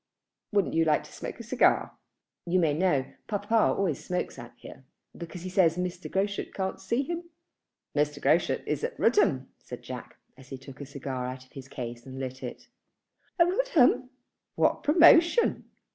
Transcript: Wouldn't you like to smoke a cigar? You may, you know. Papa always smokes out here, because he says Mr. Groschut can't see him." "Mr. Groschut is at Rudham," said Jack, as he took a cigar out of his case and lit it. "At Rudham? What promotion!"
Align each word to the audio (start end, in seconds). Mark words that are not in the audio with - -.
Wouldn't 0.51 0.73
you 0.73 0.83
like 0.83 1.03
to 1.03 1.11
smoke 1.13 1.39
a 1.39 1.43
cigar? 1.43 1.95
You 2.47 2.57
may, 2.59 2.73
you 2.73 2.79
know. 2.79 3.05
Papa 3.27 3.55
always 3.55 4.03
smokes 4.03 4.39
out 4.39 4.53
here, 4.55 4.83
because 5.15 5.43
he 5.43 5.49
says 5.51 5.77
Mr. 5.77 6.09
Groschut 6.09 6.55
can't 6.55 6.81
see 6.81 7.03
him." 7.03 7.29
"Mr. 7.95 8.19
Groschut 8.19 8.63
is 8.65 8.83
at 8.83 8.99
Rudham," 8.99 9.49
said 9.59 9.83
Jack, 9.83 10.17
as 10.35 10.49
he 10.49 10.57
took 10.57 10.81
a 10.81 10.87
cigar 10.87 11.27
out 11.27 11.45
of 11.45 11.51
his 11.51 11.67
case 11.67 12.03
and 12.07 12.17
lit 12.19 12.41
it. 12.41 12.67
"At 13.37 13.45
Rudham? 13.47 14.09
What 14.55 14.81
promotion!" 14.81 15.69